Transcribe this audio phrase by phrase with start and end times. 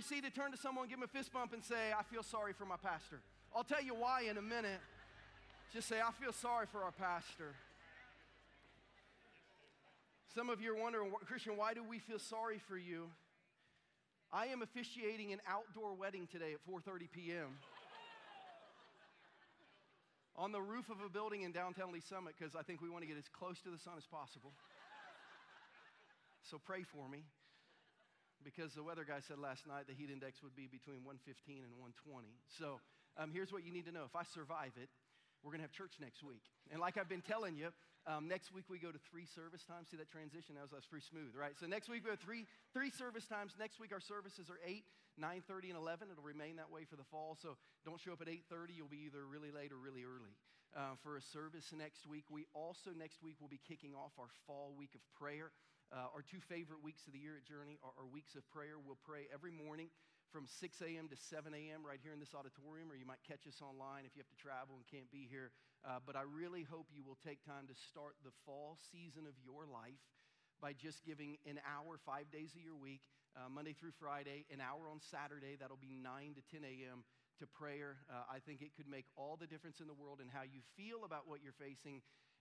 [0.00, 2.54] you're seated, turn to someone, give them a fist bump, and say, I feel sorry
[2.54, 3.20] for my pastor.
[3.54, 4.80] I'll tell you why in a minute.
[5.74, 7.52] Just say, I feel sorry for our pastor.
[10.34, 13.10] Some of you are wondering, Christian, why do we feel sorry for you?
[14.32, 17.58] I am officiating an outdoor wedding today at 4:30 p.m.
[20.34, 23.02] on the roof of a building in downtown Lee Summit because I think we want
[23.02, 24.52] to get as close to the sun as possible.
[26.42, 27.24] So pray for me
[28.44, 31.72] because the weather guy said last night the heat index would be between 115 and
[31.76, 32.28] 120.
[32.58, 32.80] So
[33.16, 34.88] um, here's what you need to know if I survive it,
[35.42, 36.44] we're going to have church next week.
[36.68, 37.72] And like I've been telling you,
[38.08, 39.88] um, next week we go to three service times.
[39.92, 40.56] See that transition?
[40.56, 41.52] That was, that was pretty smooth, right?
[41.60, 43.52] So next week we have three, three service times.
[43.60, 44.84] Next week our services are 8,
[45.20, 46.08] 9.30, and 11.
[46.12, 47.36] It'll remain that way for the fall.
[47.40, 48.76] So don't show up at 8.30.
[48.76, 50.32] You'll be either really late or really early
[50.76, 52.24] uh, for a service next week.
[52.30, 55.52] We also next week will be kicking off our fall week of prayer.
[55.90, 58.78] Uh, our two favorite weeks of the year at Journey are, are weeks of prayer.
[58.78, 59.90] We'll pray every morning
[60.30, 61.10] from 6 a.m.
[61.10, 61.82] to 7 a.m.
[61.82, 64.38] right here in this auditorium, or you might catch us online if you have to
[64.38, 65.50] travel and can't be here.
[65.82, 69.34] Uh, but I really hope you will take time to start the fall season of
[69.42, 69.98] your life
[70.62, 73.02] by just giving an hour five days of your week,
[73.34, 75.58] uh, Monday through Friday, an hour on Saturday.
[75.58, 77.02] That'll be 9 to 10 a.m.
[77.42, 77.98] to prayer.
[78.06, 80.62] Uh, I think it could make all the difference in the world in how you
[80.78, 81.98] feel about what you're facing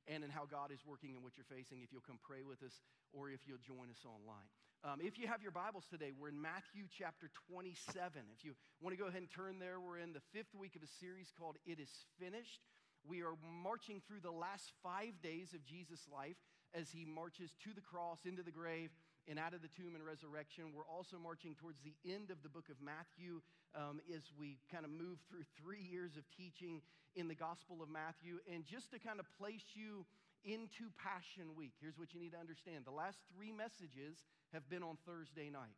[0.07, 2.63] and in how God is working in what you're facing if you'll come pray with
[2.63, 4.47] us or if you'll join us online.
[4.83, 8.23] Um, if you have your Bibles today, we're in Matthew chapter 27.
[8.31, 10.83] If you want to go ahead and turn there, we're in the fifth week of
[10.83, 12.63] a series called It Is Finished.
[13.03, 16.39] We are marching through the last five days of Jesus' life
[16.73, 18.91] as he marches to the cross, into the grave,
[19.27, 20.71] and out of the tomb and resurrection.
[20.75, 23.41] We're also marching towards the end of the book of Matthew
[23.75, 26.81] um, as we kind of move through three years of teaching
[27.15, 28.39] in the Gospel of Matthew.
[28.51, 30.05] And just to kind of place you
[30.45, 34.83] into Passion Week, here's what you need to understand the last three messages have been
[34.83, 35.75] on Thursday night.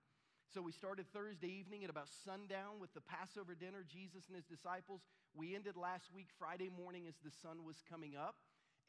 [0.54, 4.44] So we started Thursday evening at about sundown with the Passover dinner, Jesus and his
[4.44, 5.00] disciples.
[5.34, 8.36] We ended last week, Friday morning, as the sun was coming up.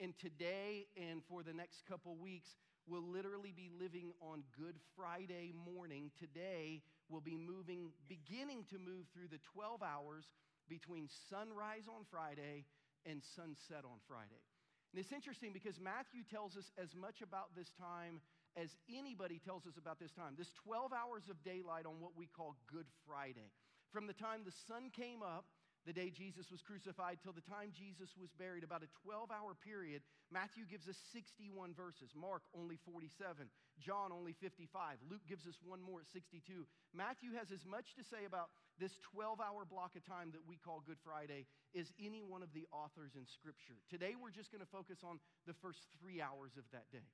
[0.03, 2.59] And today and for the next couple weeks,
[2.89, 6.11] we'll literally be living on Good Friday morning.
[6.19, 10.27] Today, we'll be moving, beginning to move through the 12 hours
[10.69, 12.67] between sunrise on Friday
[13.07, 14.43] and sunset on Friday.
[14.91, 18.19] And it's interesting because Matthew tells us as much about this time
[18.59, 20.35] as anybody tells us about this time.
[20.35, 23.55] This 12 hours of daylight on what we call Good Friday.
[23.95, 25.47] From the time the sun came up
[25.83, 29.59] the day Jesus was crucified till the time Jesus was buried, about a 12 hour
[29.59, 32.15] period, Matthew gives us 61 verses.
[32.15, 33.51] Mark only 47.
[33.83, 34.71] John only 55.
[35.11, 36.71] Luke gives us one more at 62.
[36.95, 40.55] Matthew has as much to say about this 12 hour block of time that we
[40.55, 43.83] call Good Friday as any one of the authors in Scripture.
[43.91, 45.19] Today, we're just going to focus on
[45.51, 47.11] the first three hours of that day.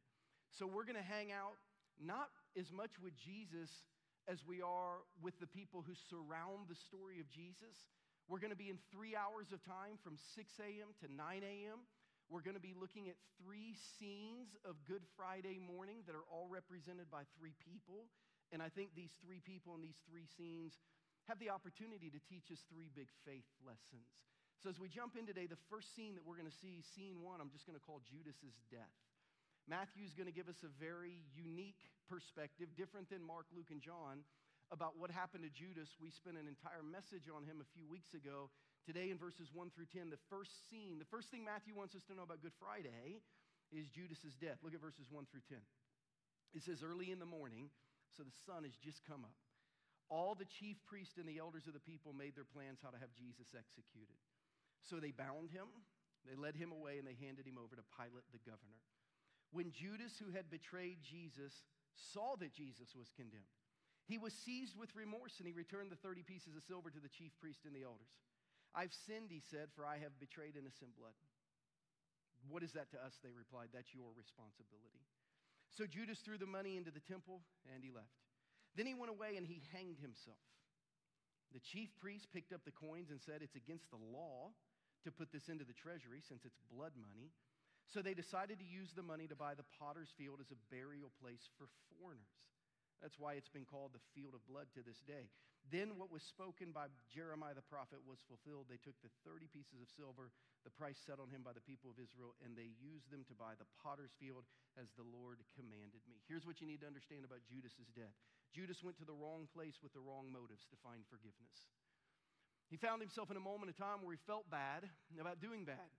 [0.53, 1.57] So we're going to hang out
[1.97, 3.73] not as much with Jesus
[4.28, 7.77] as we are with the people who surround the story of Jesus
[8.28, 10.93] we're going to be in three hours of time from 6 a.m.
[11.00, 11.81] to 9 a.m.
[12.28, 16.44] We're going to be looking at three scenes of Good Friday morning that are all
[16.44, 18.05] represented by three people.
[18.53, 20.77] And I think these three people and these three scenes
[21.25, 24.12] have the opportunity to teach us three big faith lessons.
[24.60, 27.25] So as we jump in today, the first scene that we're going to see, scene
[27.25, 28.93] one, I'm just going to call Judas's death.
[29.65, 31.81] Matthew's going to give us a very unique
[32.12, 34.25] perspective, different than Mark, Luke, and John
[34.71, 35.97] about what happened to Judas.
[35.97, 38.53] We spent an entire message on him a few weeks ago.
[38.84, 42.05] Today, in verses 1 through 10, the first scene, the first thing Matthew wants us
[42.09, 43.21] to know about Good Friday
[43.73, 44.61] is Judas's death.
[44.65, 45.61] Look at verses 1 through 10.
[46.57, 47.69] It says, Early in the morning,
[48.17, 49.37] so the sun has just come up,
[50.09, 53.01] all the chief priests and the elders of the people made their plans how to
[53.01, 54.17] have Jesus executed.
[54.81, 55.69] So they bound him,
[56.25, 58.81] they led him away, and they handed him over to Pilate the governor.
[59.53, 61.53] When Judas, who had betrayed Jesus,
[61.93, 63.53] saw that Jesus was condemned,
[64.09, 67.13] he was seized with remorse and he returned the 30 pieces of silver to the
[67.13, 68.09] chief priest and the elders.
[68.73, 71.13] I've sinned, he said, for I have betrayed innocent blood.
[72.49, 73.21] What is that to us?
[73.21, 75.05] They replied, That's your responsibility.
[75.77, 78.17] So Judas threw the money into the temple and he left.
[78.73, 80.41] Then he went away and he hanged himself.
[81.53, 84.57] The chief priest picked up the coins and said, It's against the law
[85.04, 87.33] to put this into the treasury since it's blood money.
[87.93, 91.09] So they decided to use the money to buy the potter's field as a burial
[91.21, 92.37] place for foreigners.
[92.98, 95.30] That's why it's been called the field of blood to this day.
[95.68, 98.66] Then what was spoken by Jeremiah the prophet was fulfilled.
[98.66, 100.33] They took the 30 pieces of silver,
[100.65, 103.36] the price set on him by the people of Israel, and they used them to
[103.36, 104.48] buy the potter's field
[104.80, 106.24] as the Lord commanded me.
[106.24, 108.16] Here's what you need to understand about Judas's death
[108.50, 111.68] Judas went to the wrong place with the wrong motives to find forgiveness.
[112.72, 115.92] He found himself in a moment of time where he felt bad about doing bad.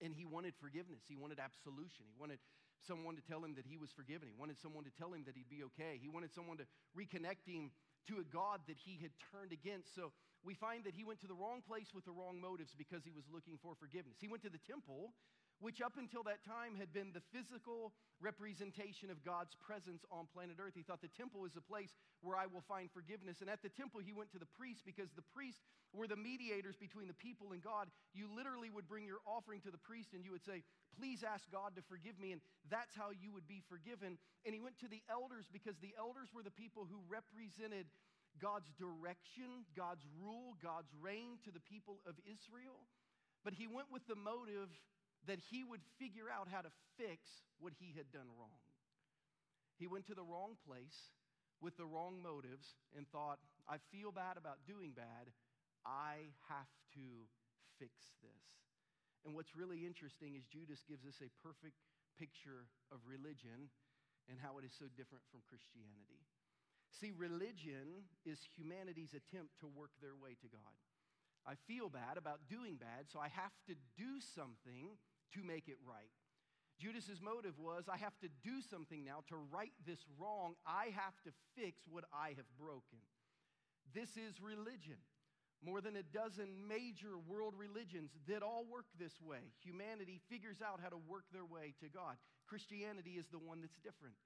[0.00, 1.04] And he wanted forgiveness.
[1.08, 2.08] He wanted absolution.
[2.10, 2.40] He wanted
[2.86, 4.28] someone to tell him that he was forgiven.
[4.28, 5.98] He wanted someone to tell him that he'd be okay.
[6.00, 7.70] He wanted someone to reconnect him
[8.08, 9.94] to a God that he had turned against.
[9.94, 10.12] So
[10.42, 13.14] we find that he went to the wrong place with the wrong motives because he
[13.14, 14.18] was looking for forgiveness.
[14.18, 15.14] He went to the temple
[15.62, 20.58] which up until that time had been the physical representation of God's presence on planet
[20.58, 20.74] Earth.
[20.74, 23.38] He thought the temple is a place where I will find forgiveness.
[23.38, 25.62] And at the temple, he went to the priest because the priests
[25.94, 27.86] were the mediators between the people and God.
[28.10, 30.66] You literally would bring your offering to the priest and you would say,
[30.98, 32.34] Please ask God to forgive me.
[32.34, 34.18] And that's how you would be forgiven.
[34.44, 37.86] And he went to the elders because the elders were the people who represented
[38.36, 42.84] God's direction, God's rule, God's reign to the people of Israel.
[43.40, 44.68] But he went with the motive
[45.26, 48.62] that he would figure out how to fix what he had done wrong.
[49.78, 51.14] He went to the wrong place
[51.62, 53.38] with the wrong motives and thought,
[53.70, 55.30] I feel bad about doing bad.
[55.86, 57.06] I have to
[57.78, 58.44] fix this.
[59.22, 61.78] And what's really interesting is Judas gives us a perfect
[62.18, 63.70] picture of religion
[64.26, 66.26] and how it is so different from Christianity.
[66.90, 70.76] See, religion is humanity's attempt to work their way to God.
[71.46, 74.94] I feel bad about doing bad, so I have to do something
[75.34, 76.10] to make it right.
[76.80, 80.54] Judas's motive was I have to do something now to right this wrong.
[80.66, 82.98] I have to fix what I have broken.
[83.94, 84.98] This is religion.
[85.62, 89.54] More than a dozen major world religions that all work this way.
[89.62, 92.18] Humanity figures out how to work their way to God.
[92.50, 94.18] Christianity is the one that's different.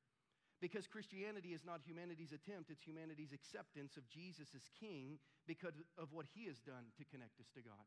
[0.64, 6.16] Because Christianity is not humanity's attempt, it's humanity's acceptance of Jesus as king because of
[6.16, 7.84] what he has done to connect us to God.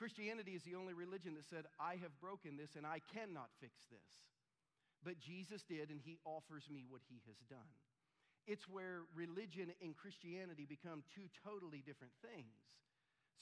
[0.00, 3.84] Christianity is the only religion that said, I have broken this and I cannot fix
[3.92, 4.24] this.
[5.04, 7.68] But Jesus did, and he offers me what he has done.
[8.48, 12.56] It's where religion and Christianity become two totally different things.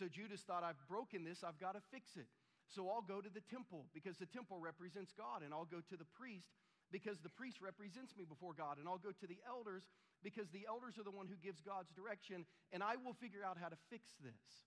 [0.02, 2.26] So Judas thought, I've broken this, I've got to fix it.
[2.66, 5.96] So I'll go to the temple because the temple represents God, and I'll go to
[5.96, 6.58] the priest
[6.90, 9.86] because the priest represents me before God, and I'll go to the elders
[10.26, 13.62] because the elders are the one who gives God's direction, and I will figure out
[13.62, 14.66] how to fix this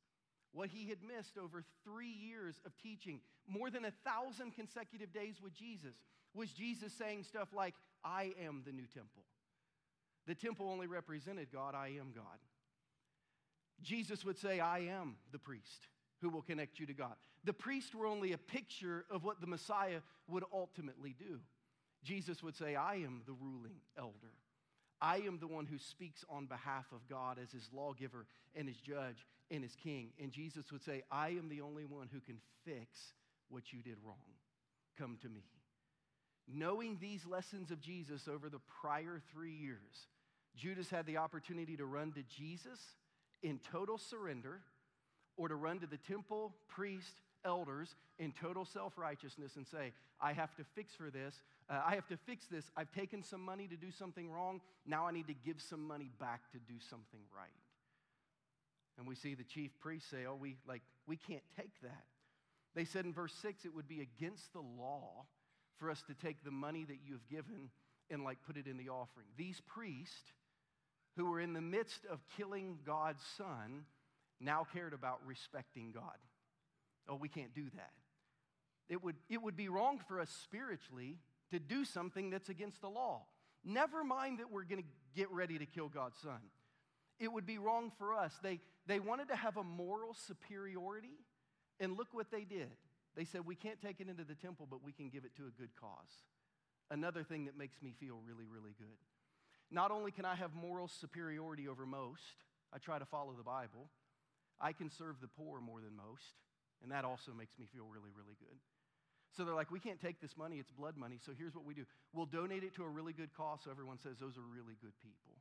[0.54, 5.36] what he had missed over three years of teaching, more than a thousand consecutive days
[5.42, 5.96] with Jesus,
[6.34, 9.24] was Jesus saying stuff like, I am the new temple.
[10.28, 12.26] The temple only represented God, I am God.
[13.82, 15.88] Jesus would say, I am the priest
[16.22, 17.16] who will connect you to God.
[17.44, 21.40] The priests were only a picture of what the Messiah would ultimately do.
[22.04, 24.34] Jesus would say, I am the ruling elder.
[25.02, 28.78] I am the one who speaks on behalf of God as his lawgiver and his
[28.78, 30.10] judge and his king.
[30.20, 33.14] And Jesus would say, I am the only one who can fix
[33.50, 34.16] what you did wrong.
[34.98, 35.44] Come to me.
[36.48, 40.08] Knowing these lessons of Jesus over the prior three years,
[40.56, 42.80] Judas had the opportunity to run to Jesus
[43.44, 44.62] in total surrender
[45.38, 50.34] or to run to the temple, priest, elders in total self righteousness and say, I
[50.34, 51.36] have to fix for this.
[51.70, 52.66] Uh, I have to fix this.
[52.78, 54.62] I've taken some money to do something wrong.
[54.86, 57.50] Now I need to give some money back to do something right.
[58.98, 62.04] And we see the chief priest say, Oh, we like we can't take that.
[62.76, 65.26] They said in verse 6 it would be against the law
[65.78, 67.70] for us to take the money that you have given
[68.10, 69.28] and like put it in the offering.
[69.38, 70.34] These priests
[71.18, 73.86] who were in the midst of killing God's son
[74.40, 76.18] now cared about respecting God.
[77.10, 77.92] Oh, we can't do that.
[78.90, 81.18] It would, it would be wrong for us spiritually
[81.52, 83.24] to do something that's against the law.
[83.64, 86.40] Never mind that we're going to get ready to kill God's son.
[87.22, 88.34] It would be wrong for us.
[88.42, 91.14] They, they wanted to have a moral superiority,
[91.80, 92.72] and look what they did.
[93.16, 95.44] They said, We can't take it into the temple, but we can give it to
[95.44, 96.26] a good cause.
[96.90, 98.98] Another thing that makes me feel really, really good.
[99.70, 102.42] Not only can I have moral superiority over most,
[102.74, 103.88] I try to follow the Bible,
[104.60, 106.42] I can serve the poor more than most.
[106.82, 108.58] And that also makes me feel really, really good.
[109.38, 111.20] So they're like, we can't take this money, it's blood money.
[111.24, 114.00] So here's what we do we'll donate it to a really good cause so everyone
[114.00, 115.38] says those are really good people.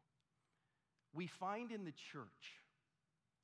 [1.12, 2.62] We find in the church,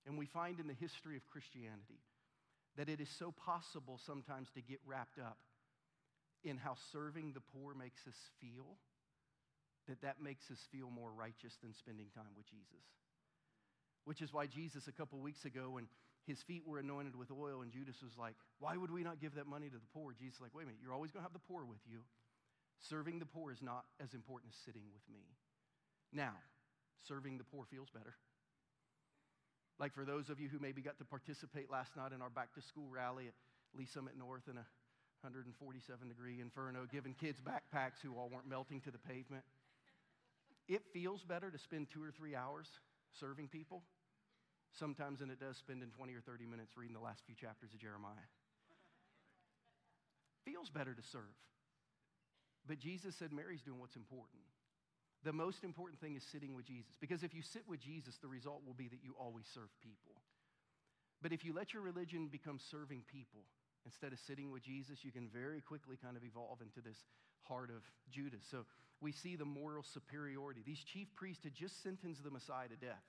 [0.06, 2.00] and we find in the history of Christianity,
[2.76, 5.38] that it is so possible sometimes to get wrapped up
[6.44, 8.76] in how serving the poor makes us feel,
[9.88, 12.84] that that makes us feel more righteous than spending time with Jesus.
[14.04, 15.88] Which is why Jesus, a couple weeks ago, when
[16.26, 19.34] his feet were anointed with oil, and Judas was like, Why would we not give
[19.34, 20.12] that money to the poor?
[20.12, 22.02] Jesus like, Wait a minute, you're always going to have the poor with you.
[22.90, 25.24] Serving the poor is not as important as sitting with me.
[26.12, 26.34] Now,
[27.02, 28.14] serving the poor feels better.
[29.78, 32.54] Like for those of you who maybe got to participate last night in our back
[32.54, 33.34] to school rally at
[33.76, 34.66] Lee Summit North in a
[35.22, 39.44] 147 degree inferno, giving kids backpacks who all weren't melting to the pavement.
[40.68, 42.66] It feels better to spend two or three hours
[43.20, 43.82] serving people
[44.72, 47.80] sometimes than it does spending 20 or 30 minutes reading the last few chapters of
[47.80, 48.28] Jeremiah.
[50.44, 51.34] Feels better to serve.
[52.66, 54.42] But Jesus said Mary's doing what's important.
[55.24, 56.94] The most important thing is sitting with Jesus.
[57.00, 60.22] Because if you sit with Jesus, the result will be that you always serve people.
[61.22, 63.42] But if you let your religion become serving people
[63.84, 66.98] instead of sitting with Jesus, you can very quickly kind of evolve into this
[67.42, 68.44] heart of Judas.
[68.50, 68.66] So
[69.00, 70.62] we see the moral superiority.
[70.64, 73.02] These chief priests had just sentenced the Messiah to death.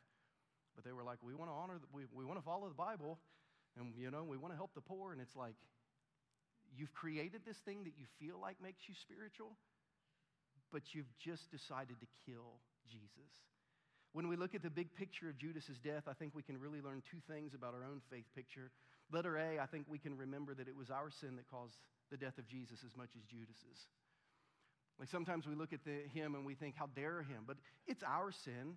[0.75, 2.77] But they were like, we want to honor, the, we, we want to follow the
[2.77, 3.17] Bible,
[3.77, 5.11] and, you know, we want to help the poor.
[5.11, 5.55] And it's like,
[6.75, 9.57] you've created this thing that you feel like makes you spiritual,
[10.71, 12.59] but you've just decided to kill
[12.89, 13.31] Jesus.
[14.13, 16.81] When we look at the big picture of Judas's death, I think we can really
[16.81, 18.71] learn two things about our own faith picture.
[19.11, 21.77] Letter A, I think we can remember that it was our sin that caused
[22.09, 23.79] the death of Jesus as much as Judas's.
[24.99, 27.43] Like sometimes we look at the, him and we think, how dare him?
[27.45, 28.75] But it's our sin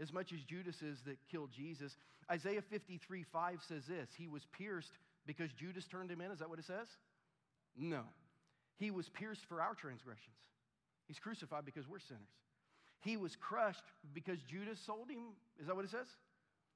[0.00, 1.96] as much as Judas's that killed Jesus.
[2.30, 4.92] Isaiah 53 5 says this He was pierced
[5.26, 6.30] because Judas turned him in.
[6.30, 6.88] Is that what it says?
[7.76, 8.02] No.
[8.76, 10.36] He was pierced for our transgressions.
[11.12, 12.22] He's crucified because we're sinners.
[13.00, 15.36] He was crushed because Judas sold him.
[15.60, 16.06] Is that what it says?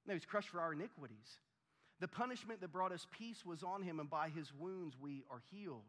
[0.06, 1.38] No, he's crushed for our iniquities.
[2.00, 5.40] The punishment that brought us peace was on him, and by his wounds we are
[5.50, 5.88] healed.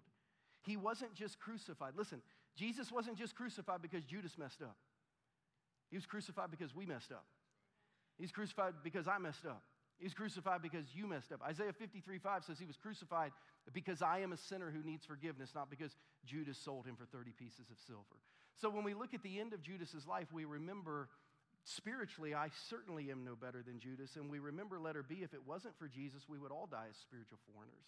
[0.61, 1.95] He wasn't just crucified.
[1.97, 2.21] Listen,
[2.55, 4.77] Jesus wasn't just crucified because Judas messed up.
[5.89, 7.25] He was crucified because we messed up.
[8.17, 9.61] He's crucified because I messed up.
[9.99, 11.41] He's crucified because you messed up.
[11.45, 13.31] Isaiah 53 5 says he was crucified
[13.73, 17.31] because I am a sinner who needs forgiveness, not because Judas sold him for 30
[17.31, 18.21] pieces of silver.
[18.59, 21.09] So when we look at the end of Judas's life, we remember
[21.63, 24.15] spiritually, I certainly am no better than Judas.
[24.15, 26.97] And we remember, letter B, if it wasn't for Jesus, we would all die as
[26.97, 27.85] spiritual foreigners.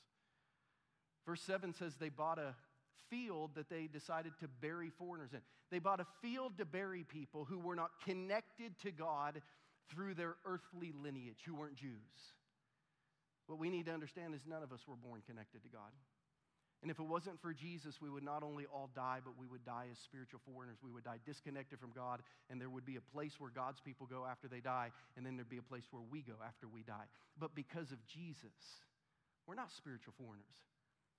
[1.25, 2.55] Verse 7 says they bought a
[3.09, 5.39] field that they decided to bury foreigners in.
[5.71, 9.41] They bought a field to bury people who were not connected to God
[9.89, 12.33] through their earthly lineage, who weren't Jews.
[13.47, 15.91] What we need to understand is none of us were born connected to God.
[16.81, 19.65] And if it wasn't for Jesus, we would not only all die, but we would
[19.65, 20.77] die as spiritual foreigners.
[20.81, 24.07] We would die disconnected from God, and there would be a place where God's people
[24.07, 26.83] go after they die, and then there'd be a place where we go after we
[26.83, 27.11] die.
[27.37, 28.85] But because of Jesus,
[29.45, 30.55] we're not spiritual foreigners.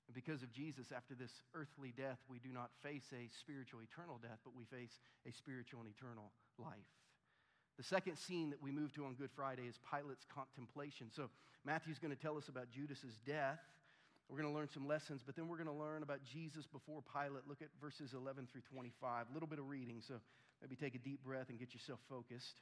[0.09, 4.19] And because of Jesus, after this earthly death, we do not face a spiritual eternal
[4.23, 4.99] death, but we face
[5.29, 6.89] a spiritual and eternal life.
[7.77, 11.09] The second scene that we move to on Good Friday is Pilate's contemplation.
[11.15, 11.31] So
[11.65, 13.61] Matthew's going to tell us about Judas's death.
[14.31, 17.03] We're going to learn some lessons, but then we're going to learn about Jesus before
[17.13, 17.49] Pilate.
[17.49, 19.27] Look at verses 11 through 25.
[19.29, 20.15] A little bit of reading, so
[20.63, 22.61] maybe take a deep breath and get yourself focused.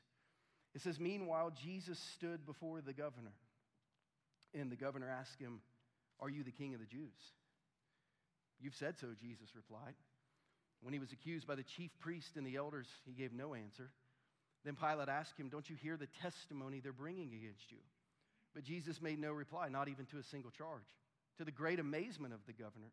[0.75, 3.37] It says, Meanwhile, Jesus stood before the governor,
[4.55, 5.61] and the governor asked him,
[6.21, 7.21] Are you the king of the Jews?
[8.61, 9.95] You've said so, Jesus replied.
[10.81, 13.91] When he was accused by the chief priest and the elders, he gave no answer.
[14.65, 17.79] Then Pilate asked him, Don't you hear the testimony they're bringing against you?
[18.55, 20.89] But Jesus made no reply, not even to a single charge,
[21.39, 22.93] to the great amazement of the governor.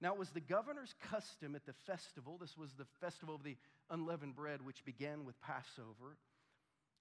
[0.00, 3.56] Now, it was the governor's custom at the festival, this was the festival of the
[3.90, 6.18] unleavened bread, which began with Passover.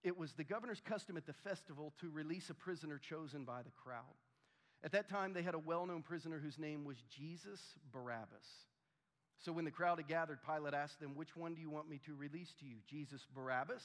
[0.03, 3.71] It was the governor's custom at the festival to release a prisoner chosen by the
[3.71, 4.17] crowd.
[4.83, 7.59] At that time, they had a well known prisoner whose name was Jesus
[7.91, 8.45] Barabbas.
[9.39, 11.99] So when the crowd had gathered, Pilate asked them, Which one do you want me
[12.05, 13.83] to release to you, Jesus Barabbas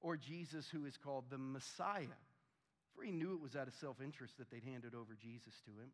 [0.00, 2.20] or Jesus who is called the Messiah?
[2.94, 5.70] For he knew it was out of self interest that they'd handed over Jesus to
[5.70, 5.90] him.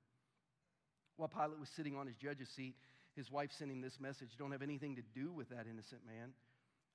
[1.20, 2.76] While Pilate was sitting on his judge's seat,
[3.14, 6.32] his wife sent him this message Don't have anything to do with that innocent man,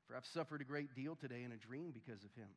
[0.08, 2.48] for I've suffered a great deal today in a dream because of him.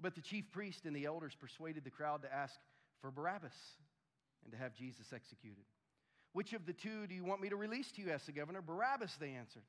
[0.00, 2.54] But the chief priest and the elders persuaded the crowd to ask
[3.00, 3.54] for Barabbas
[4.42, 5.62] and to have Jesus executed.
[6.32, 8.10] Which of the two do you want me to release to you?
[8.10, 8.60] asked the governor.
[8.60, 9.62] Barabbas, they answered.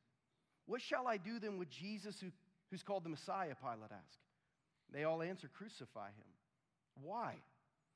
[0.66, 2.32] What shall I do then with Jesus, who,
[2.72, 3.54] who's called the Messiah?
[3.54, 4.18] Pilate asked.
[4.92, 7.04] They all answered, Crucify him.
[7.04, 7.36] Why?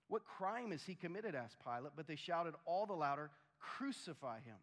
[0.08, 1.36] What crime has he committed?
[1.36, 1.94] asked Pilate.
[1.96, 3.30] But they shouted all the louder,
[3.60, 4.58] Crucify him.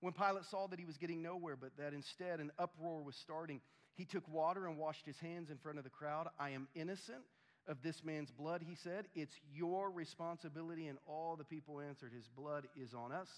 [0.00, 3.60] When Pilate saw that he was getting nowhere, but that instead an uproar was starting,
[3.94, 6.28] he took water and washed his hands in front of the crowd.
[6.38, 7.22] I am innocent
[7.66, 9.06] of this man's blood, he said.
[9.14, 10.86] It's your responsibility.
[10.88, 13.28] And all the people answered, His blood is on us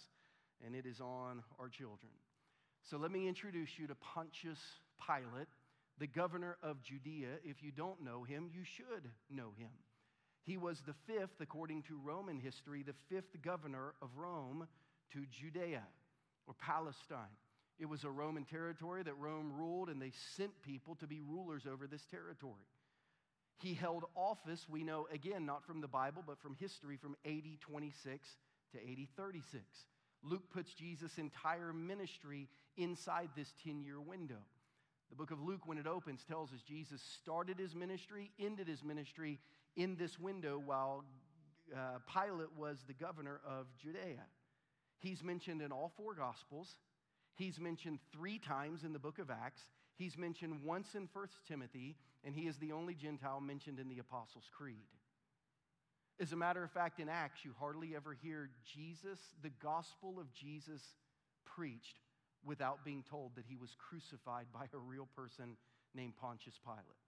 [0.64, 2.10] and it is on our children.
[2.90, 4.58] So let me introduce you to Pontius
[5.06, 5.48] Pilate,
[5.98, 7.38] the governor of Judea.
[7.44, 9.70] If you don't know him, you should know him.
[10.48, 14.66] He was the fifth, according to Roman history, the fifth governor of Rome
[15.12, 15.82] to Judea
[16.46, 17.36] or Palestine.
[17.78, 21.64] It was a Roman territory that Rome ruled, and they sent people to be rulers
[21.70, 22.64] over this territory.
[23.58, 27.60] He held office, we know again, not from the Bible, but from history, from AD
[27.60, 28.26] 26
[28.72, 29.62] to AD 36.
[30.22, 34.40] Luke puts Jesus' entire ministry inside this 10 year window.
[35.10, 38.82] The book of Luke, when it opens, tells us Jesus started his ministry, ended his
[38.82, 39.38] ministry
[39.78, 41.04] in this window while
[41.74, 44.26] uh, Pilate was the governor of Judea.
[44.98, 46.76] He's mentioned in all four Gospels.
[47.36, 49.62] He's mentioned three times in the book of Acts.
[49.94, 54.00] He's mentioned once in 1 Timothy, and he is the only Gentile mentioned in the
[54.00, 54.88] Apostles' Creed.
[56.20, 60.32] As a matter of fact, in Acts, you hardly ever hear Jesus, the gospel of
[60.32, 60.82] Jesus,
[61.44, 62.00] preached
[62.44, 65.56] without being told that he was crucified by a real person
[65.94, 67.07] named Pontius Pilate.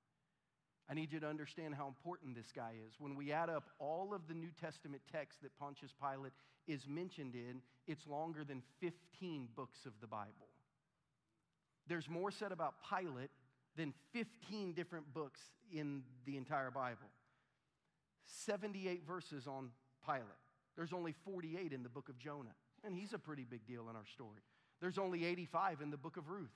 [0.90, 2.94] I need you to understand how important this guy is.
[2.99, 6.32] When we add up all of the New Testament texts that Pontius Pilate
[6.66, 10.49] is mentioned in, it's longer than 15 books of the Bible.
[11.87, 13.30] There's more said about Pilate
[13.76, 15.40] than 15 different books
[15.73, 17.09] in the entire Bible.
[18.25, 19.70] 78 verses on
[20.04, 20.25] Pilate.
[20.76, 22.54] There's only 48 in the book of Jonah,
[22.85, 24.42] and he's a pretty big deal in our story.
[24.80, 26.49] There's only 85 in the book of Ruth.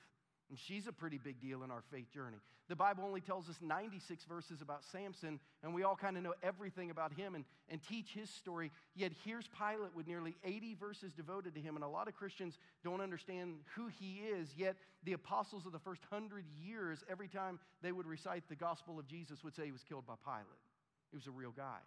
[0.51, 2.37] And she's a pretty big deal in our faith journey.
[2.69, 6.35] The Bible only tells us 96 verses about Samson, and we all kind of know
[6.43, 8.71] everything about him and, and teach his story.
[8.95, 12.59] Yet here's Pilate with nearly 80 verses devoted to him, and a lot of Christians
[12.83, 14.49] don't understand who he is.
[14.57, 18.99] Yet the apostles of the first hundred years, every time they would recite the gospel
[18.99, 20.47] of Jesus, would say he was killed by Pilate.
[21.11, 21.81] He was a real guy.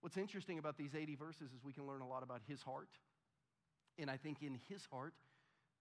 [0.00, 2.88] What's interesting about these 80 verses is we can learn a lot about his heart.
[3.98, 5.14] And I think in his heart,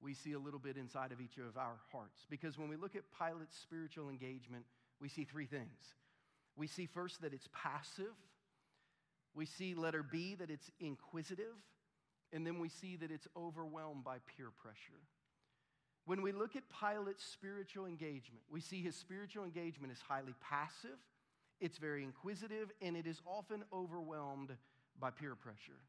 [0.01, 2.25] we see a little bit inside of each of our hearts.
[2.29, 4.65] Because when we look at Pilate's spiritual engagement,
[4.99, 5.95] we see three things.
[6.55, 8.15] We see first that it's passive,
[9.33, 11.55] we see letter B that it's inquisitive,
[12.31, 15.01] and then we see that it's overwhelmed by peer pressure.
[16.05, 20.97] When we look at Pilate's spiritual engagement, we see his spiritual engagement is highly passive,
[21.59, 24.51] it's very inquisitive, and it is often overwhelmed
[24.99, 25.79] by peer pressure.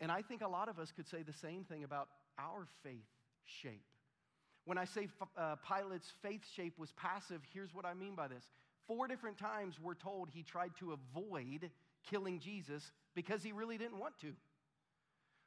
[0.00, 3.06] And I think a lot of us could say the same thing about our faith
[3.44, 3.84] shape.
[4.64, 8.44] When I say uh, Pilate's faith shape was passive, here's what I mean by this.
[8.86, 11.70] Four different times we're told he tried to avoid
[12.08, 14.32] killing Jesus because he really didn't want to.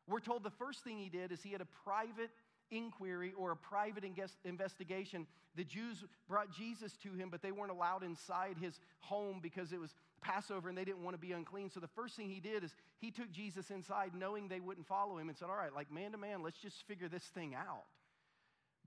[0.07, 2.31] We're told the first thing he did is he had a private
[2.71, 4.03] inquiry or a private
[4.43, 5.27] investigation.
[5.55, 9.79] The Jews brought Jesus to him, but they weren't allowed inside his home because it
[9.79, 11.69] was Passover and they didn't want to be unclean.
[11.69, 15.17] So the first thing he did is he took Jesus inside knowing they wouldn't follow
[15.17, 17.85] him and said, All right, like man to man, let's just figure this thing out.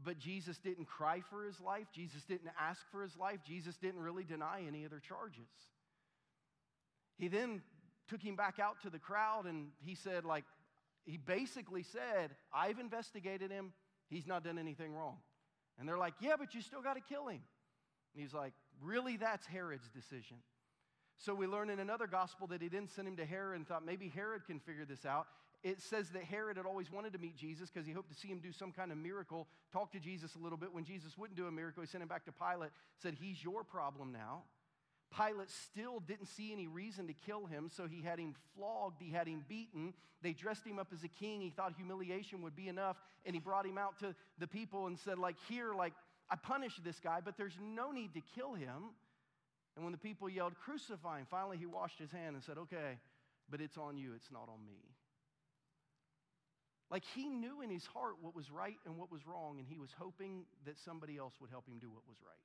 [0.03, 1.87] But Jesus didn't cry for his life.
[1.95, 3.39] Jesus didn't ask for his life.
[3.47, 5.49] Jesus didn't really deny any other charges.
[7.17, 7.63] He then
[8.09, 10.45] took him back out to the crowd and he said, like,
[11.05, 13.73] he basically said, I've investigated him.
[14.09, 15.19] He's not done anything wrong.
[15.79, 17.41] And they're like, Yeah, but you still got to kill him.
[18.15, 19.17] And he's like, Really?
[19.17, 20.39] That's Herod's decision.
[21.17, 23.85] So we learn in another gospel that he didn't send him to Herod and thought
[23.85, 25.27] maybe Herod can figure this out.
[25.63, 28.29] It says that Herod had always wanted to meet Jesus because he hoped to see
[28.29, 30.75] him do some kind of miracle, talk to Jesus a little bit.
[30.75, 32.71] When Jesus wouldn't do a miracle, he sent him back to Pilate,
[33.03, 34.43] said, He's your problem now.
[35.17, 39.11] Pilate still didn't see any reason to kill him, so he had him flogged, he
[39.11, 39.95] had him beaten.
[40.23, 41.41] They dressed him up as a king.
[41.41, 44.99] He thought humiliation would be enough, and he brought him out to the people and
[44.99, 45.93] said, like, here, like,
[46.31, 48.91] I punished this guy, but there's no need to kill him.
[49.77, 52.99] And when the people yelled, Crucify him, finally he washed his hand and said, Okay,
[53.51, 54.95] but it's on you, it's not on me.
[56.91, 59.79] Like he knew in his heart what was right and what was wrong, and he
[59.79, 62.39] was hoping that somebody else would help him do what was right.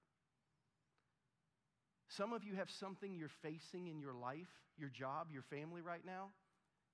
[2.10, 6.04] Some of you have something you're facing in your life, your job, your family right
[6.04, 6.30] now,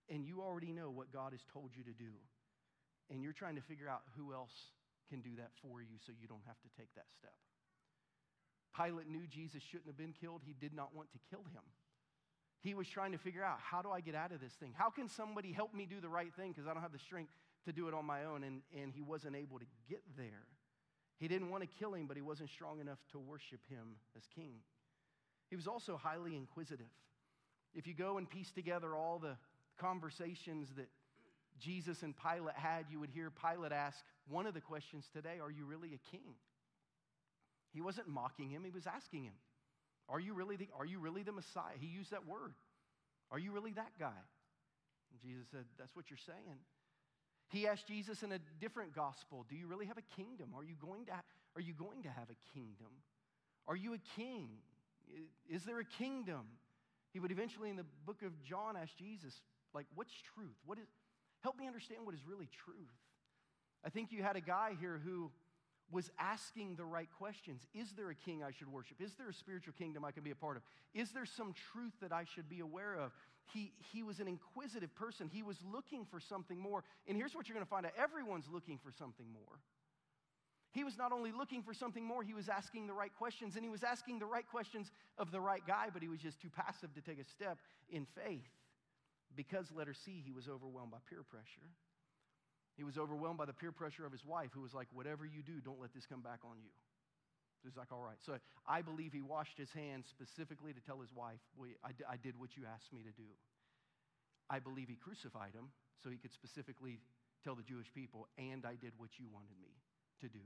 [0.09, 2.11] and you already know what God has told you to do.
[3.09, 4.73] And you're trying to figure out who else
[5.09, 7.37] can do that for you so you don't have to take that step.
[8.77, 10.41] Pilate knew Jesus shouldn't have been killed.
[10.45, 11.63] He did not want to kill him.
[12.61, 14.73] He was trying to figure out how do I get out of this thing?
[14.75, 16.51] How can somebody help me do the right thing?
[16.51, 17.31] Because I don't have the strength
[17.65, 18.43] to do it on my own.
[18.43, 20.47] And, and he wasn't able to get there.
[21.17, 24.23] He didn't want to kill him, but he wasn't strong enough to worship him as
[24.35, 24.55] king.
[25.49, 26.91] He was also highly inquisitive.
[27.73, 29.37] If you go and piece together all the
[29.77, 30.87] conversations that
[31.59, 35.51] Jesus and Pilate had, you would hear Pilate ask one of the questions today Are
[35.51, 36.35] you really a king?
[37.75, 39.33] He wasn't mocking him, he was asking him,
[40.07, 41.75] Are you really the, are you really the Messiah?
[41.77, 42.53] He used that word.
[43.31, 44.15] Are you really that guy?
[45.11, 46.59] And Jesus said, That's what you're saying.
[47.49, 50.51] He asked Jesus in a different gospel, Do you really have a kingdom?
[50.55, 52.87] Are you going to, are you going to have a kingdom?
[53.67, 54.47] Are you a king?
[55.49, 56.47] Is there a kingdom?
[57.11, 59.33] He would eventually, in the book of John, ask Jesus,
[59.73, 60.55] like, what's truth?
[60.65, 60.87] What is,
[61.41, 62.95] help me understand what is really truth.
[63.83, 65.29] I think you had a guy here who
[65.91, 67.61] was asking the right questions.
[67.73, 69.01] Is there a king I should worship?
[69.01, 70.63] Is there a spiritual kingdom I can be a part of?
[70.93, 73.11] Is there some truth that I should be aware of?
[73.53, 75.29] He, he was an inquisitive person.
[75.31, 76.83] He was looking for something more.
[77.07, 79.59] And here's what you're going to find out everyone's looking for something more.
[80.71, 83.55] He was not only looking for something more, he was asking the right questions.
[83.55, 86.41] And he was asking the right questions of the right guy, but he was just
[86.41, 88.49] too passive to take a step in faith.
[89.35, 91.69] Because, letter C, he was overwhelmed by peer pressure.
[92.75, 95.41] He was overwhelmed by the peer pressure of his wife, who was like, Whatever you
[95.41, 96.71] do, don't let this come back on you.
[97.65, 98.21] Is like, all right?
[98.21, 98.37] So
[98.69, 101.41] I believe he washed his hands specifically to tell his wife,
[101.81, 103.25] I did what you asked me to do.
[104.49, 107.01] I believe he crucified him so he could specifically
[107.43, 109.73] tell the Jewish people, and I did what you wanted me
[110.21, 110.45] to do.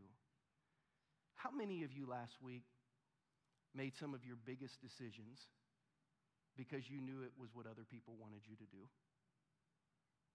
[1.35, 2.63] How many of you last week
[3.75, 5.43] made some of your biggest decisions
[6.55, 8.87] because you knew it was what other people wanted you to do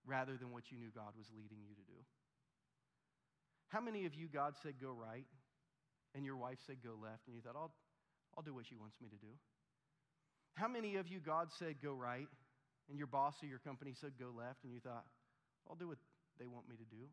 [0.06, 1.98] rather than what you knew God was leading you to do?
[3.68, 5.26] How many of you God said go right
[6.14, 7.74] and your wife said go left and you thought, I'll,
[8.36, 9.32] I'll do what she wants me to do?
[10.54, 12.28] How many of you God said go right
[12.88, 15.04] and your boss or your company said go left and you thought,
[15.68, 15.98] I'll do what
[16.38, 17.10] they want me to do?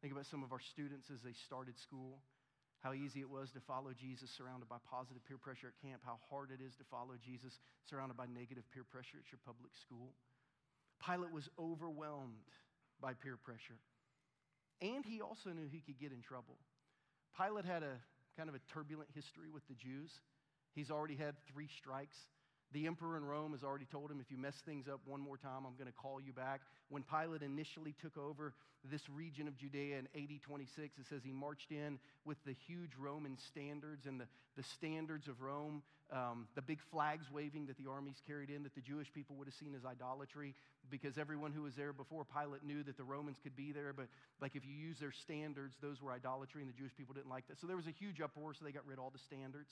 [0.00, 2.18] Think about some of our students as they started school
[2.82, 6.18] how easy it was to follow Jesus surrounded by positive peer pressure at camp, how
[6.26, 10.18] hard it is to follow Jesus surrounded by negative peer pressure at your public school.
[11.06, 12.48] Pilate was overwhelmed
[13.00, 13.78] by peer pressure.
[14.80, 16.58] And he also knew he could get in trouble.
[17.36, 17.98] Pilate had a
[18.36, 20.20] kind of a turbulent history with the Jews.
[20.74, 22.16] He's already had three strikes
[22.72, 25.36] the emperor in Rome has already told him, if you mess things up one more
[25.36, 26.62] time, I'm going to call you back.
[26.88, 28.54] When Pilate initially took over
[28.90, 32.92] this region of Judea in AD 26, it says he marched in with the huge
[32.98, 37.88] Roman standards and the, the standards of Rome, um, the big flags waving that the
[37.90, 40.54] armies carried in that the Jewish people would have seen as idolatry
[40.90, 43.92] because everyone who was there before Pilate knew that the Romans could be there.
[43.92, 44.08] But
[44.40, 47.46] like if you use their standards, those were idolatry and the Jewish people didn't like
[47.48, 47.60] that.
[47.60, 49.70] So there was a huge uproar, so they got rid of all the standards.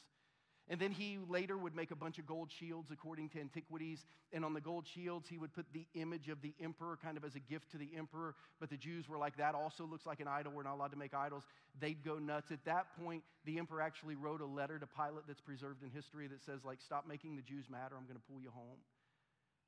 [0.70, 4.04] And then he later would make a bunch of gold shields according to antiquities.
[4.32, 7.24] And on the gold shields, he would put the image of the emperor kind of
[7.24, 8.36] as a gift to the emperor.
[8.60, 10.52] But the Jews were like, that also looks like an idol.
[10.54, 11.42] We're not allowed to make idols.
[11.80, 12.52] They'd go nuts.
[12.52, 16.28] At that point, the emperor actually wrote a letter to Pilate that's preserved in history
[16.28, 18.78] that says, like, stop making the Jews mad or I'm going to pull you home.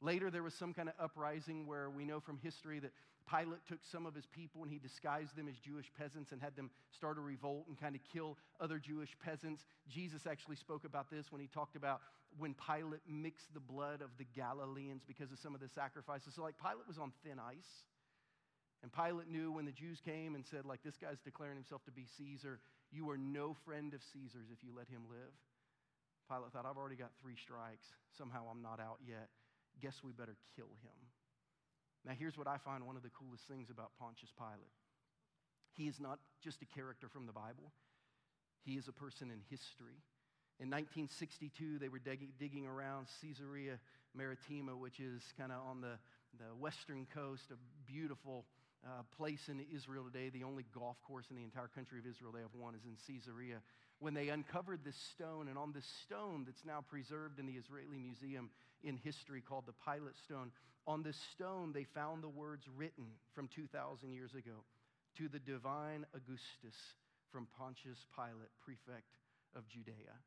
[0.01, 2.93] Later, there was some kind of uprising where we know from history that
[3.27, 6.57] Pilate took some of his people and he disguised them as Jewish peasants and had
[6.57, 9.65] them start a revolt and kind of kill other Jewish peasants.
[9.89, 12.01] Jesus actually spoke about this when he talked about
[12.39, 16.35] when Pilate mixed the blood of the Galileans because of some of the sacrifices.
[16.35, 17.85] So, like, Pilate was on thin ice.
[18.83, 21.93] And Pilate knew when the Jews came and said, like, this guy's declaring himself to
[21.93, 22.59] be Caesar,
[22.91, 25.35] you are no friend of Caesar's if you let him live.
[26.29, 27.87] Pilate thought, I've already got three strikes.
[28.17, 29.29] Somehow I'm not out yet
[29.81, 30.99] guess we better kill him.
[32.05, 34.73] Now, here's what I find one of the coolest things about Pontius Pilate
[35.75, 37.73] he is not just a character from the Bible,
[38.65, 39.97] he is a person in history.
[40.61, 43.81] In 1962, they were digging, digging around Caesarea
[44.15, 45.99] Maritima, which is kind of on the,
[46.39, 47.57] the western coast, a
[47.91, 48.45] beautiful
[48.87, 50.29] uh, place in Israel today.
[50.29, 52.97] The only golf course in the entire country of Israel they have one is in
[53.07, 53.59] Caesarea.
[54.01, 57.99] When they uncovered this stone, and on this stone that's now preserved in the Israeli
[57.99, 58.51] Museum
[58.83, 60.51] in history called the Pilate Stone,
[60.87, 64.67] on this stone they found the words written from 2,000 years ago
[65.19, 66.75] to the divine Augustus
[67.31, 69.15] from Pontius Pilate, prefect
[69.55, 70.19] of Judea.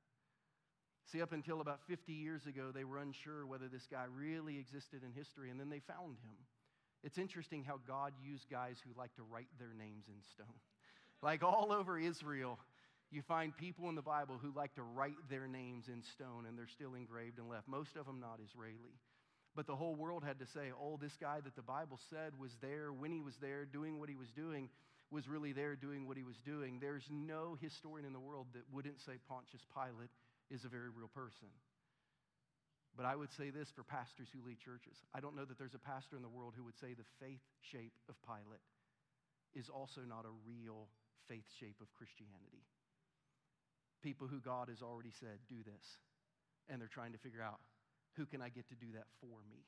[1.12, 5.04] See, up until about 50 years ago, they were unsure whether this guy really existed
[5.04, 6.38] in history, and then they found him.
[7.06, 10.48] It's interesting how God used guys who like to write their names in stone.
[11.24, 12.60] Like all over Israel,
[13.10, 16.58] you find people in the Bible who like to write their names in stone and
[16.58, 17.68] they're still engraved and left.
[17.68, 18.94] Most of them not Israeli.
[19.56, 22.52] But the whole world had to say, oh, this guy that the Bible said was
[22.62, 24.70] there when he was there doing what he was doing
[25.10, 26.80] was really there doing what he was doing.
[26.82, 30.12] There's no historian in the world that wouldn't say Pontius Pilate
[30.52, 31.48] is a very real person.
[32.96, 35.04] But I would say this for pastors who lead churches.
[35.14, 37.44] I don't know that there's a pastor in the world who would say the faith
[37.60, 38.64] shape of Pilate
[39.52, 40.88] is also not a real
[41.28, 42.64] faith shape of Christianity.
[44.04, 46.00] People who God has already said, do this.
[46.70, 47.60] And they're trying to figure out,
[48.16, 49.68] who can I get to do that for me?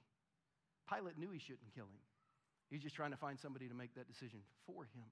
[0.88, 2.04] Pilate knew he shouldn't kill him.
[2.70, 5.08] He's just trying to find somebody to make that decision for him.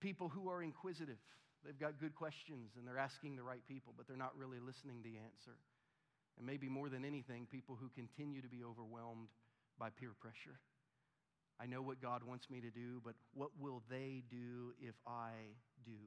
[0.00, 1.18] People who are inquisitive,
[1.64, 4.98] they've got good questions and they're asking the right people, but they're not really listening
[4.98, 5.58] to the answer.
[6.38, 9.28] And maybe more than anything, people who continue to be overwhelmed
[9.78, 10.58] by peer pressure.
[11.60, 15.32] I know what God wants me to do, but what will they do if I
[15.84, 15.98] do?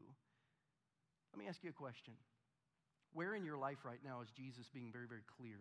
[1.33, 2.13] Let me ask you a question.
[3.13, 5.59] Where in your life right now is Jesus being very, very clear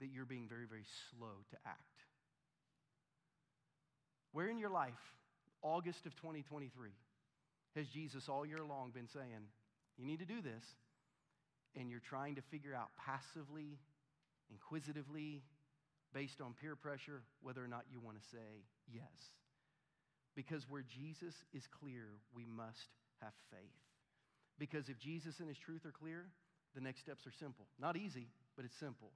[0.00, 2.06] that you're being very, very slow to act?
[4.32, 4.92] Where in your life,
[5.62, 6.90] August of 2023,
[7.74, 9.50] has Jesus all year long been saying,
[9.96, 10.62] You need to do this,
[11.76, 13.78] and you're trying to figure out passively,
[14.50, 15.42] inquisitively,
[16.12, 19.32] based on peer pressure, whether or not you want to say yes.
[20.36, 22.88] Because where Jesus is clear, we must
[23.20, 23.82] have faith.
[24.58, 26.26] Because if Jesus and his truth are clear,
[26.74, 27.66] the next steps are simple.
[27.80, 29.10] Not easy, but it's simple.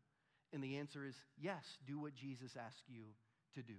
[0.53, 3.05] And the answer is yes, do what Jesus asked you
[3.55, 3.79] to do.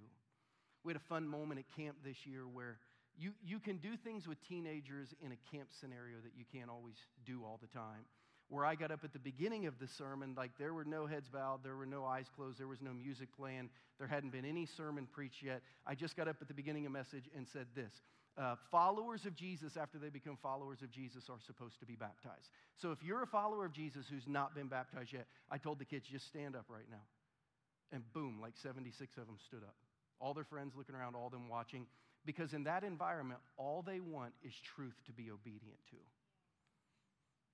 [0.84, 2.80] We had a fun moment at camp this year where
[3.20, 6.96] You, you can do things with teenagers in a camp scenario that you can't always
[7.26, 8.06] do all the time.
[8.50, 11.30] Where I got up at the beginning of the sermon, like there were no heads
[11.30, 14.66] bowed, there were no eyes closed, there was no music playing, there hadn't been any
[14.66, 15.62] sermon preached yet.
[15.86, 17.94] I just got up at the beginning of message and said this
[18.40, 22.50] uh, followers of Jesus, after they become followers of Jesus, are supposed to be baptized.
[22.78, 25.86] So if you're a follower of Jesus who's not been baptized yet, I told the
[25.86, 27.04] kids, just stand up right now.
[27.92, 29.76] And boom, like 76 of them stood up.
[30.22, 31.86] All their friends looking around, all them watching.
[32.26, 35.98] Because in that environment, all they want is truth to be obedient to.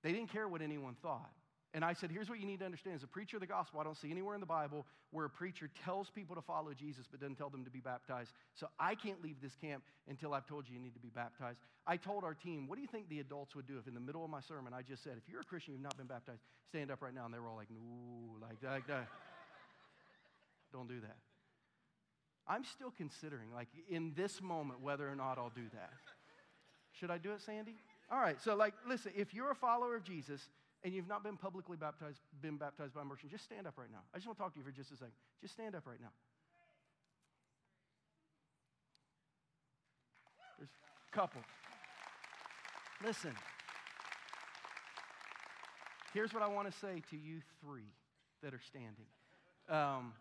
[0.02, 1.30] They didn't care what anyone thought.
[1.74, 2.96] And I said, here's what you need to understand.
[2.96, 5.30] As a preacher of the gospel, I don't see anywhere in the Bible where a
[5.30, 8.32] preacher tells people to follow Jesus but doesn't tell them to be baptized.
[8.54, 11.58] So I can't leave this camp until I've told you you need to be baptized.
[11.86, 14.00] I told our team, what do you think the adults would do if in the
[14.00, 16.40] middle of my sermon I just said, if you're a Christian, you've not been baptized,
[16.66, 17.26] stand up right now.
[17.26, 18.94] And they were all like, no, like, like that.
[18.94, 19.04] Uh,
[20.72, 21.16] don't do that.
[22.48, 25.92] I'm still considering, like, in this moment, whether or not I'll do that.
[26.92, 27.76] Should I do it, Sandy?
[28.10, 30.48] All right, so, like, listen, if you're a follower of Jesus
[30.84, 33.98] and you've not been publicly baptized, been baptized by immersion, just stand up right now.
[34.14, 35.14] I just want to talk to you for just a second.
[35.40, 36.12] Just stand up right now.
[40.58, 40.70] There's
[41.12, 41.42] a couple.
[43.04, 43.32] Listen.
[46.14, 47.90] Here's what I want to say to you three
[48.42, 49.06] that are standing.
[49.68, 50.14] Um,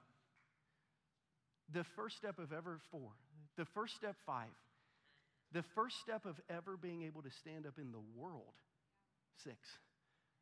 [1.71, 3.11] the first step of ever four,
[3.57, 4.49] the first step five,
[5.55, 8.53] the first step of ever being able to stand up in the world,
[9.41, 9.55] six,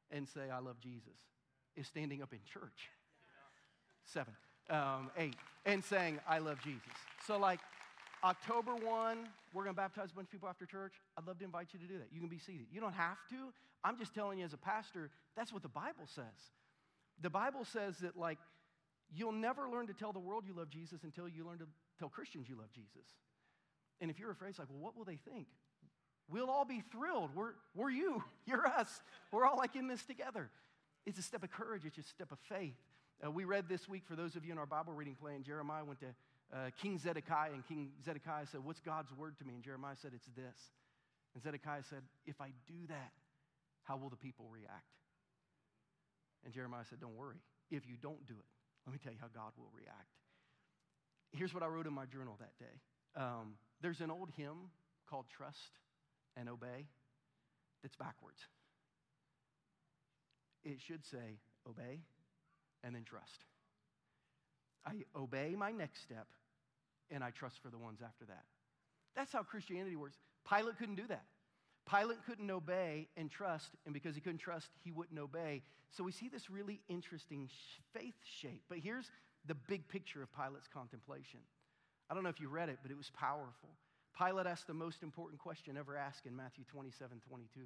[0.09, 1.13] and say, I love Jesus,
[1.75, 2.89] is standing up in church.
[4.05, 4.33] Seven,
[4.71, 5.35] um, eight,
[5.67, 6.81] and saying, I love Jesus.
[7.27, 7.59] So, like,
[8.23, 9.17] October 1,
[9.53, 10.93] we're going to baptize a bunch of people after church.
[11.15, 12.07] I'd love to invite you to do that.
[12.11, 12.65] You can be seated.
[12.71, 13.53] You don't have to.
[13.83, 16.25] I'm just telling you as a pastor, that's what the Bible says.
[17.21, 18.39] The Bible says that, like,
[19.15, 21.67] You'll never learn to tell the world you love Jesus until you learn to
[21.99, 23.05] tell Christians you love Jesus.
[24.03, 25.47] And if you're afraid, it's like, well, what will they think?
[26.29, 27.29] We'll all be thrilled.
[27.33, 29.01] We're, we're you, you're us.
[29.31, 30.49] We're all like in this together.
[31.05, 32.75] It's a step of courage, it's a step of faith.
[33.25, 35.85] Uh, we read this week, for those of you in our Bible reading plan, Jeremiah
[35.85, 36.07] went to
[36.53, 39.53] uh, King Zedekiah, and King Zedekiah said, What's God's word to me?
[39.53, 40.59] And Jeremiah said, It's this.
[41.33, 43.11] And Zedekiah said, If I do that,
[43.83, 44.91] how will the people react?
[46.43, 47.37] And Jeremiah said, Don't worry.
[47.71, 48.45] If you don't do it,
[48.85, 50.11] let me tell you how God will react.
[51.31, 52.75] Here's what I wrote in my journal that day.
[53.15, 54.71] Um, there's an old hymn
[55.07, 55.77] called Trust
[56.35, 56.87] and Obey
[57.83, 58.39] that's backwards.
[60.63, 61.37] It should say,
[61.69, 61.99] Obey
[62.83, 63.45] and then trust.
[64.85, 66.27] I obey my next step
[67.11, 68.43] and I trust for the ones after that.
[69.15, 70.17] That's how Christianity works.
[70.49, 71.23] Pilate couldn't do that.
[71.89, 75.61] Pilate couldn't obey and trust, and because he couldn't trust, he wouldn't obey.
[75.91, 77.49] So we see this really interesting
[77.93, 78.63] faith shape.
[78.69, 79.11] But here's
[79.45, 81.41] the big picture of Pilate's contemplation.
[82.09, 83.69] I don't know if you read it, but it was powerful.
[84.17, 87.61] Pilate asked the most important question ever asked in Matthew 27 22.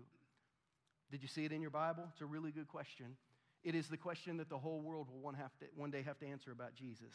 [1.11, 2.03] Did you see it in your Bible?
[2.11, 3.17] It's a really good question.
[3.63, 6.19] It is the question that the whole world will one, have to, one day have
[6.19, 7.13] to answer about Jesus.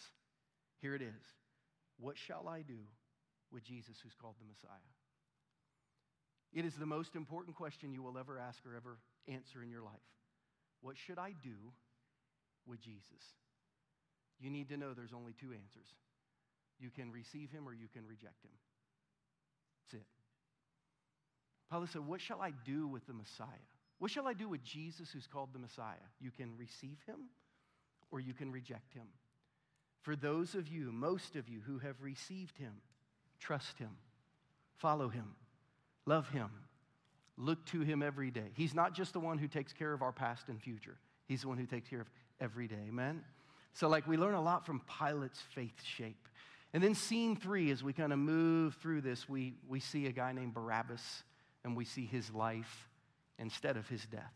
[0.80, 1.24] Here it is
[1.98, 2.78] What shall I do
[3.50, 4.92] with Jesus who's called the Messiah?
[6.52, 9.82] It is the most important question you will ever ask or ever answer in your
[9.82, 9.94] life.
[10.82, 11.72] What should I do
[12.66, 13.22] with Jesus?
[14.38, 15.88] You need to know there's only two answers.
[16.82, 18.50] You can receive him or you can reject him.
[19.84, 20.06] That's it.
[21.70, 23.46] Pilate said, What shall I do with the Messiah?
[23.98, 25.94] What shall I do with Jesus who's called the Messiah?
[26.20, 27.28] You can receive him
[28.10, 29.06] or you can reject him.
[30.00, 32.72] For those of you, most of you who have received him,
[33.38, 33.90] trust him,
[34.76, 35.36] follow him
[36.06, 36.50] Love him.
[37.36, 38.50] Look to him every day.
[38.54, 41.48] He's not just the one who takes care of our past and future, he's the
[41.48, 42.84] one who takes care of every day.
[42.88, 43.22] Amen?
[43.74, 46.28] So, like, we learn a lot from Pilate's faith shape.
[46.74, 50.12] And then, scene three, as we kind of move through this, we, we see a
[50.12, 51.22] guy named Barabbas
[51.64, 52.88] and we see his life
[53.38, 54.32] instead of his death.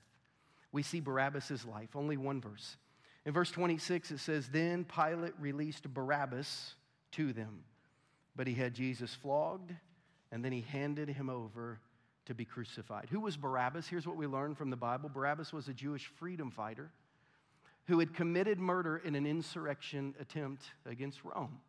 [0.71, 2.77] We see Barabbas' life, only one verse.
[3.25, 6.75] In verse 26, it says, Then Pilate released Barabbas
[7.13, 7.65] to them,
[8.37, 9.73] but he had Jesus flogged
[10.31, 11.81] and then he handed him over
[12.27, 13.09] to be crucified.
[13.11, 13.89] Who was Barabbas?
[13.89, 16.91] Here's what we learn from the Bible Barabbas was a Jewish freedom fighter
[17.87, 21.61] who had committed murder in an insurrection attempt against Rome.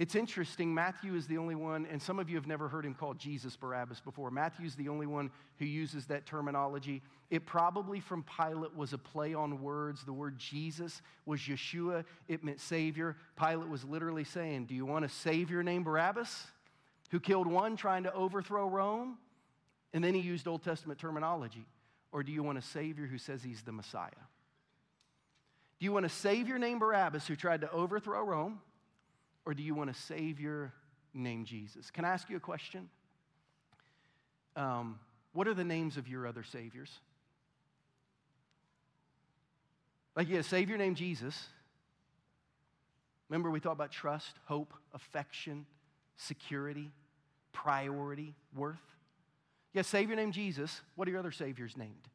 [0.00, 2.94] It's interesting, Matthew is the only one, and some of you have never heard him
[2.94, 4.30] called Jesus Barabbas before.
[4.30, 7.02] Matthew's the only one who uses that terminology.
[7.28, 10.02] It probably from Pilate was a play on words.
[10.02, 13.14] The word Jesus was Yeshua, it meant Savior.
[13.38, 16.46] Pilate was literally saying, Do you want a Savior named Barabbas?
[17.10, 19.18] who killed one trying to overthrow Rome?
[19.92, 21.66] And then he used Old Testament terminology.
[22.12, 24.10] Or do you want a Savior who says he's the Messiah?
[25.78, 28.60] Do you want a Savior named Barabbas who tried to overthrow Rome?
[29.44, 30.72] Or do you want a Savior
[31.14, 31.90] named Jesus?
[31.90, 32.88] Can I ask you a question?
[34.56, 34.98] um,
[35.32, 36.90] what are the names of your other saviors?
[40.16, 41.46] Like a savior named Jesus.
[43.28, 45.66] Remember, we talked about trust, hope, affection,
[46.16, 46.90] security,
[47.52, 48.80] priority, worth.
[49.72, 50.80] You savior named Jesus.
[50.96, 52.08] What are your other saviors named?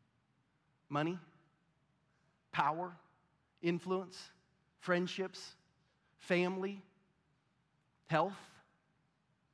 [0.90, 1.18] Money,
[2.52, 2.92] power,
[3.62, 4.22] influence,
[4.82, 5.56] friendships,
[6.18, 6.82] family,
[8.08, 8.34] health.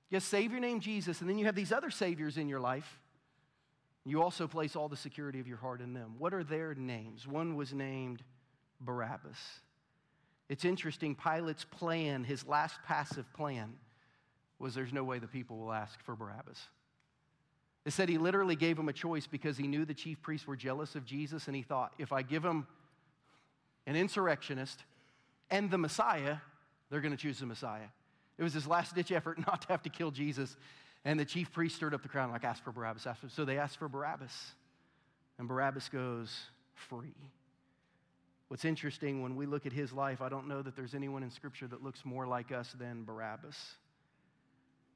[0.09, 2.99] You Savior named Jesus, and then you have these other Saviors in your life.
[4.03, 6.15] You also place all the security of your heart in them.
[6.17, 7.27] What are their names?
[7.27, 8.23] One was named
[8.79, 9.37] Barabbas.
[10.49, 13.73] It's interesting, Pilate's plan, his last passive plan,
[14.59, 16.59] was there's no way the people will ask for Barabbas.
[17.85, 20.57] It said he literally gave him a choice because he knew the chief priests were
[20.57, 22.67] jealous of Jesus, and he thought, if I give him
[23.87, 24.83] an insurrectionist
[25.49, 26.37] and the Messiah,
[26.89, 27.87] they're going to choose the Messiah.
[28.37, 30.55] It was his last ditch effort not to have to kill Jesus.
[31.03, 33.07] And the chief priest stirred up the crowd, like, ask for Barabbas.
[33.07, 34.33] Ask for, so they asked for Barabbas.
[35.39, 36.35] And Barabbas goes
[36.73, 37.15] free.
[38.49, 41.31] What's interesting when we look at his life, I don't know that there's anyone in
[41.31, 43.55] Scripture that looks more like us than Barabbas.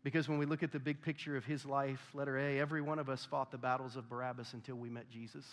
[0.04, 3.00] Because when we look at the big picture of his life, letter A, every one
[3.00, 5.45] of us fought the battles of Barabbas until we met Jesus.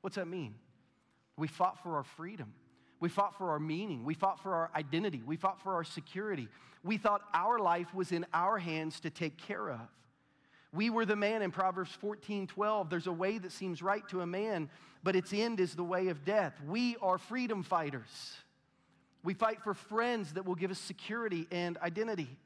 [0.00, 0.54] What's that mean?
[1.36, 2.54] We fought for our freedom.
[3.00, 4.04] We fought for our meaning.
[4.04, 5.22] We fought for our identity.
[5.24, 6.48] We fought for our security.
[6.82, 9.80] We thought our life was in our hands to take care of.
[10.72, 12.90] We were the man in Proverbs 14 12.
[12.90, 14.68] There's a way that seems right to a man,
[15.02, 16.54] but its end is the way of death.
[16.66, 18.36] We are freedom fighters.
[19.22, 22.36] We fight for friends that will give us security and identity.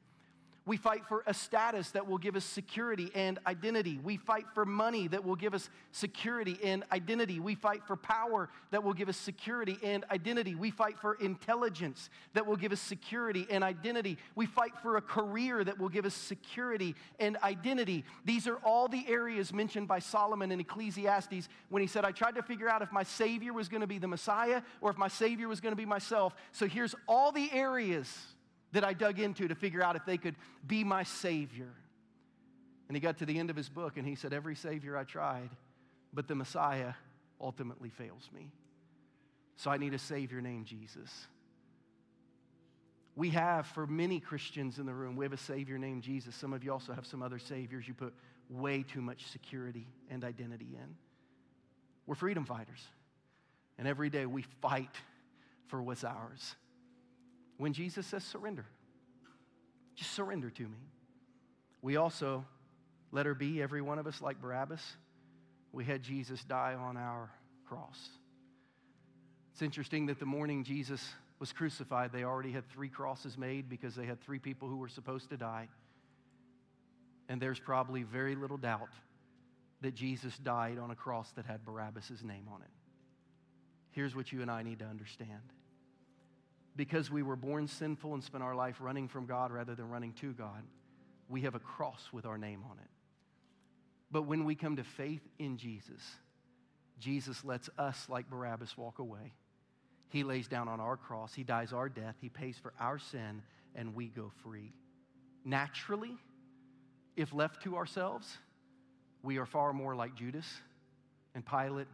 [0.65, 3.99] We fight for a status that will give us security and identity.
[4.01, 7.41] We fight for money that will give us security and identity.
[7.41, 10.55] We fight for power that will give us security and identity.
[10.55, 14.17] We fight for intelligence that will give us security and identity.
[14.35, 18.05] We fight for a career that will give us security and identity.
[18.23, 22.35] These are all the areas mentioned by Solomon in Ecclesiastes when he said, I tried
[22.35, 25.09] to figure out if my Savior was going to be the Messiah or if my
[25.09, 26.33] Savior was going to be myself.
[26.53, 28.33] So here's all the areas
[28.73, 31.69] that I dug into to figure out if they could be my Savior.
[32.87, 35.03] And he got to the end of his book and he said, Every Savior I
[35.03, 35.49] tried,
[36.11, 36.93] but the Messiah
[37.39, 38.51] ultimately fails me.
[39.55, 41.27] So I need a Savior named Jesus.
[43.15, 46.35] We have, for many Christians in the room, we have a Savior named Jesus.
[46.35, 48.13] Some of you also have some other Saviors you put
[48.49, 50.95] way too much security and identity in.
[52.07, 52.81] We're freedom fighters.
[53.77, 54.95] And every day we fight
[55.67, 56.55] for what's ours
[57.57, 58.65] when Jesus says surrender.
[59.95, 60.77] Just surrender to me.
[61.81, 62.45] We also,
[63.11, 64.81] let her be, every one of us, like Barabbas,
[65.71, 67.29] we had Jesus die on our
[67.67, 67.99] cross.
[69.51, 73.95] It's interesting that the morning Jesus was crucified, they already had three crosses made because
[73.95, 75.67] they had three people who were supposed to die.
[77.27, 78.89] And there's probably very little doubt
[79.81, 82.69] that Jesus died on a cross that had Barabbas' name on it.
[83.91, 85.41] Here's what you and I need to understand
[86.75, 90.13] because we were born sinful and spent our life running from God rather than running
[90.13, 90.63] to God,
[91.29, 92.89] we have a cross with our name on it.
[94.11, 96.01] But when we come to faith in Jesus,
[96.99, 99.33] Jesus lets us, like Barabbas, walk away.
[100.09, 103.41] He lays down on our cross, He dies our death, He pays for our sin,
[103.75, 104.71] and we go free.
[105.43, 106.15] Naturally,
[107.15, 108.37] if left to ourselves,
[109.23, 110.45] we are far more like Judas
[111.33, 111.87] and Pilate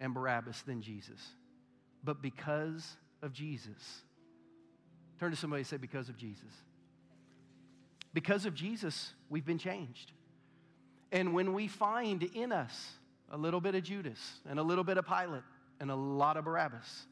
[0.00, 1.20] and Barabbas than Jesus.
[2.04, 4.02] But because of Jesus.
[5.18, 6.52] Turn to somebody and say, Because of Jesus.
[8.12, 10.12] Because of Jesus, we've been changed.
[11.12, 12.92] And when we find in us
[13.30, 15.42] a little bit of Judas and a little bit of Pilate
[15.80, 17.06] and a lot of Barabbas,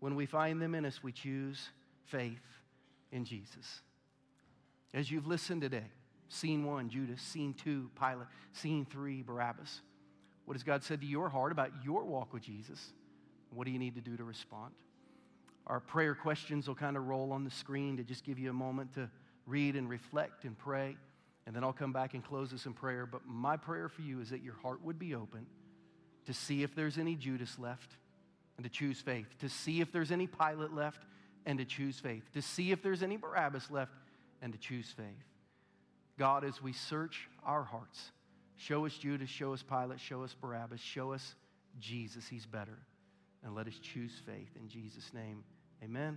[0.00, 1.68] when we find them in us, we choose
[2.04, 2.42] faith
[3.12, 3.80] in Jesus.
[4.92, 5.86] As you've listened today,
[6.28, 9.80] scene one, Judas, scene two, Pilate, scene three, Barabbas.
[10.44, 12.92] What has God said to your heart about your walk with Jesus?
[13.50, 14.74] What do you need to do to respond?
[15.66, 18.54] Our prayer questions will kind of roll on the screen to just give you a
[18.54, 19.08] moment to
[19.46, 20.96] read and reflect and pray.
[21.46, 23.06] And then I'll come back and close this in prayer.
[23.06, 25.46] But my prayer for you is that your heart would be open
[26.26, 27.96] to see if there's any Judas left
[28.56, 31.02] and to choose faith, to see if there's any Pilate left
[31.46, 33.92] and to choose faith, to see if there's any Barabbas left
[34.40, 35.06] and to choose faith.
[36.18, 38.12] God, as we search our hearts,
[38.56, 41.34] show us Judas, show us Pilate, show us Barabbas, show us
[41.80, 42.26] Jesus.
[42.28, 42.78] He's better.
[43.42, 45.44] And let us choose faith in Jesus' name.
[45.84, 46.12] Amen.